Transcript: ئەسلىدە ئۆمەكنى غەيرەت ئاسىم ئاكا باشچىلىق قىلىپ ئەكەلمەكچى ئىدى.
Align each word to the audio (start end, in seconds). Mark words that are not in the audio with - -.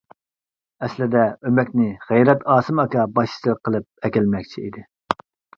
ئەسلىدە 0.85 1.25
ئۆمەكنى 1.49 1.89
غەيرەت 2.07 2.41
ئاسىم 2.55 2.83
ئاكا 2.85 3.05
باشچىلىق 3.19 3.63
قىلىپ 3.69 4.07
ئەكەلمەكچى 4.09 4.65
ئىدى. 4.65 4.85